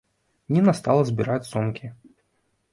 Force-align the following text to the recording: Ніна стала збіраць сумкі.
Ніна 0.55 0.73
стала 0.79 1.05
збіраць 1.11 1.49
сумкі. 1.53 1.95